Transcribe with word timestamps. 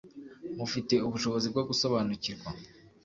Mufite 0.57 0.93
ubushobozi 1.07 1.47
bwo 1.53 1.63
gusobanukirwa 1.69 2.49